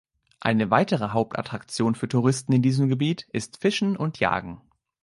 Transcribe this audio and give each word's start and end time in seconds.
Eine 0.39 0.71
weitere 0.71 1.09
Hauptattraktion 1.09 1.93
für 1.93 2.07
Touristen 2.07 2.53
in 2.53 2.63
diesem 2.63 2.89
Gebiet 2.89 3.27
ist 3.33 3.57
Fischen 3.61 3.95
und 3.95 4.19
Jagen. 4.19 4.59